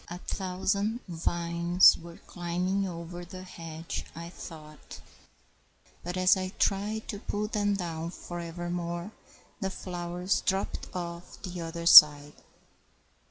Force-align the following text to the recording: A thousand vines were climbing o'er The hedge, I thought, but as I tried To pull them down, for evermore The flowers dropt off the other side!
A 0.07 0.17
thousand 0.17 0.99
vines 1.07 1.95
were 1.95 2.17
climbing 2.25 2.87
o'er 2.87 3.23
The 3.23 3.43
hedge, 3.43 4.03
I 4.15 4.29
thought, 4.29 4.99
but 6.01 6.17
as 6.17 6.35
I 6.35 6.53
tried 6.57 7.07
To 7.09 7.19
pull 7.19 7.45
them 7.47 7.75
down, 7.75 8.09
for 8.09 8.39
evermore 8.39 9.11
The 9.59 9.69
flowers 9.69 10.41
dropt 10.43 10.87
off 10.95 11.39
the 11.43 11.61
other 11.61 11.85
side! 11.85 12.33